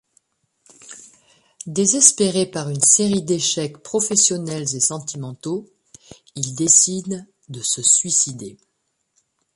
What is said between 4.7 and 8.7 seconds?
et sentimentaux, ils décident de se suicider.